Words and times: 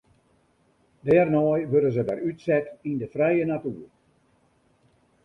Dêrnei 1.05 1.61
wurde 1.71 1.89
se 1.95 2.03
wer 2.07 2.21
útset 2.29 2.65
yn 2.89 2.97
de 3.01 3.07
frije 3.13 3.45
natuer. 3.47 3.91